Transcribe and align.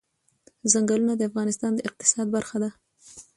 چنګلونه 0.71 1.13
د 1.17 1.21
افغانستان 1.29 1.71
د 1.75 1.79
اقتصاد 1.89 2.27
برخه 2.35 2.57
ده. 2.63 2.69